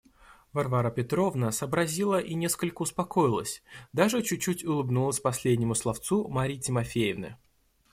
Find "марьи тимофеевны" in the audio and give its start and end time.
6.27-7.37